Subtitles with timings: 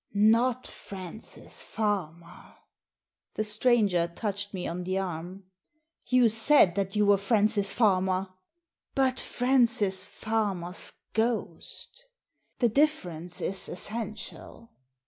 [0.35, 2.55] "Not Francis Farmer."
[3.35, 5.43] The stranger touched me on the arm.
[6.07, 8.29] You said that you were Francis Farmer."
[8.95, 12.05] "But Francis Farmer's ghost
[12.57, 14.71] The difference is essential.